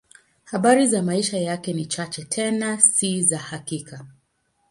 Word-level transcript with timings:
Habari 0.45 0.87
za 0.87 1.01
maisha 1.03 1.37
yake 1.37 1.73
ni 1.73 1.85
chache, 1.85 2.25
tena 2.25 2.79
si 2.81 3.23
za 3.23 3.37
hakika. 3.37 4.05